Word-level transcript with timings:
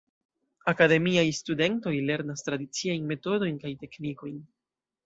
Akademiaj 0.71 1.25
studentoj 1.41 1.93
lernas 2.09 2.47
tradiciajn 2.49 3.07
metodojn 3.13 3.65
kaj 3.67 3.77
teknikojn. 3.87 4.43